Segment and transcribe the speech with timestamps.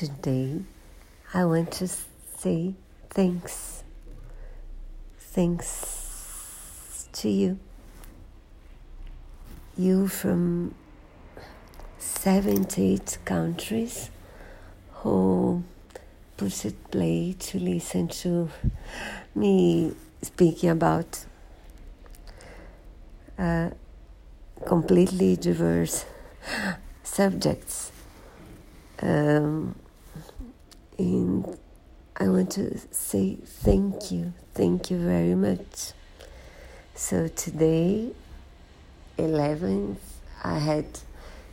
[0.00, 0.58] today
[1.34, 1.86] I want to
[2.38, 2.72] say
[3.10, 3.84] thanks.
[5.18, 7.58] Thanks to you.
[9.76, 10.74] You from
[11.98, 14.08] 78 countries
[15.02, 15.64] who
[16.38, 18.48] put it play to listen to
[19.34, 19.92] me
[20.22, 21.26] speaking about
[23.38, 23.68] uh,
[24.64, 26.06] completely diverse
[27.02, 27.92] subjects.
[29.02, 29.74] Um,
[30.98, 31.58] and
[32.16, 35.92] I want to say thank you, thank you very much.
[36.94, 38.12] So today,
[39.18, 39.98] 11th,
[40.44, 40.86] I had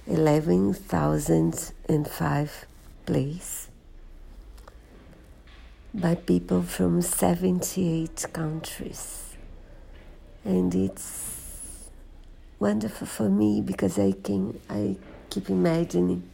[0.08, 2.66] 11,005
[3.06, 3.68] plays
[5.94, 9.24] by people from 78 countries.
[10.44, 11.90] And it's
[12.60, 14.98] wonderful for me because I can I
[15.30, 16.30] keep imagining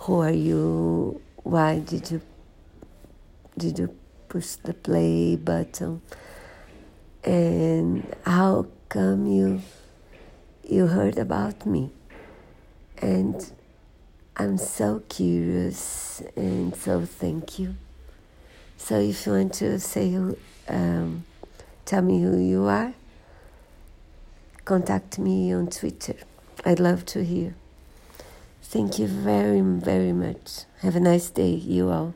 [0.00, 1.20] who are you?
[1.48, 2.20] Why did you
[3.56, 3.96] did you
[4.28, 6.02] push the play button?
[7.24, 9.62] And how come you
[10.62, 11.88] you heard about me?
[12.98, 13.50] And
[14.36, 17.76] I'm so curious and so thank you.
[18.76, 20.18] So if you want to say,
[20.68, 21.24] um,
[21.86, 22.92] tell me who you are,
[24.66, 26.16] contact me on Twitter.
[26.66, 27.54] I'd love to hear.
[28.68, 30.64] Thank you very, very much.
[30.80, 32.12] Have a nice day, you all.